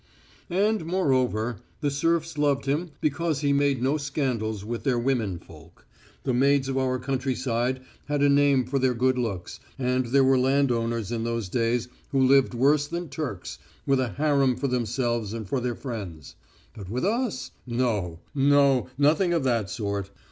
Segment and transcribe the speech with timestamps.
[0.49, 5.85] And, moreover, the serfs loved him because he made no scandals with their women folk.
[6.23, 10.39] The maids of our countryside had a name for their good looks, and there were
[10.39, 15.47] landowners in those days who lived worse than Turks, with a harem for themselves and
[15.47, 16.33] for their friends.
[16.75, 20.09] But with us, no no, nothing of that sort.